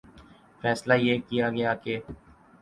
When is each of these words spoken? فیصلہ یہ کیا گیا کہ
فیصلہ 0.61 0.93
یہ 0.97 1.17
کیا 1.29 1.49
گیا 1.49 1.73
کہ 1.83 1.99